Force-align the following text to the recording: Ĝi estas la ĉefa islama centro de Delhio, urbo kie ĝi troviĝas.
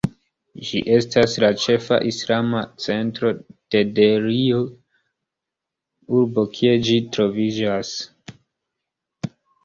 Ĝi 0.67 0.79
estas 0.93 1.33
la 1.41 1.49
ĉefa 1.63 1.97
islama 2.11 2.61
centro 2.85 3.33
de 3.75 3.81
Delhio, 3.99 4.61
urbo 6.21 6.45
kie 6.55 6.73
ĝi 6.87 6.97
troviĝas. 7.17 7.93